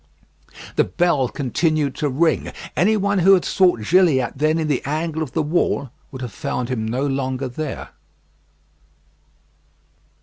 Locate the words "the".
0.77-0.83, 4.67-4.83, 5.33-5.43